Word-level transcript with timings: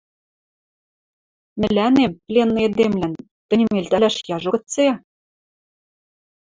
Мӹлӓнем, 1.59 2.11
пленный 2.25 2.65
эдемлӓн, 2.67 3.13
тӹньӹм 3.47 3.73
элтӓлӓш 3.81 4.15
яжо 4.35 4.49
гыце? 4.55 4.87